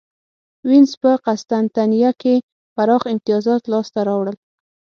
وینز 0.67 0.91
په 1.01 1.11
قسطنطنیه 1.25 2.11
کې 2.21 2.35
پراخ 2.75 3.01
امیتازات 3.11 3.63
لاسته 3.71 3.99
راوړل. 4.07 4.37